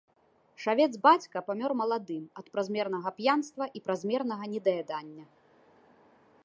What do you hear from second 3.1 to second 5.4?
п'янства і празмернага недаядання.